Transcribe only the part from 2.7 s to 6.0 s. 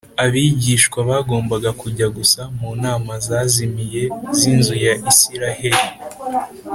ntama zazimiye z’inzu ya isiraheri”